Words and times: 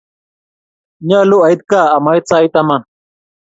Nyalu 1.07 1.37
ait 1.49 1.61
kaa 1.69 1.91
amait 1.95 2.27
sait 2.29 2.51
taman 2.53 2.81